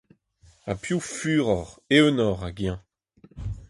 Ha 0.65 0.73
piv 0.81 1.01
furoc’h, 1.15 1.73
eeunoc’h 1.95 2.41
hag 2.43 2.57
eñ?… 2.69 2.77